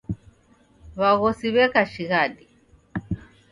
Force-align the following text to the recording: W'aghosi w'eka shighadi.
W'aghosi 0.99 1.47
w'eka 1.55 1.81
shighadi. 1.91 2.45